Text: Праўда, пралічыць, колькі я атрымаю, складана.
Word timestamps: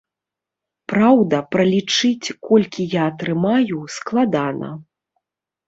Праўда, 0.93 1.41
пралічыць, 1.57 2.27
колькі 2.49 2.81
я 2.95 3.01
атрымаю, 3.13 3.77
складана. 3.99 4.75